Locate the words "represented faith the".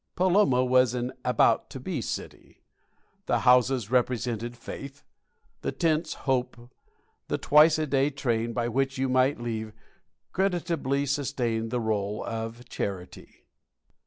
3.91-5.71